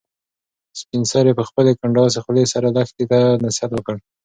سپین 0.79 1.03
سرې 1.11 1.31
په 1.39 1.43
خپلې 1.49 1.71
کنډاسې 1.79 2.19
خولې 2.25 2.45
سره 2.53 2.67
لښتې 2.77 3.05
ته 3.11 3.19
نصیحت 3.45 3.71
وکړ. 3.73 3.95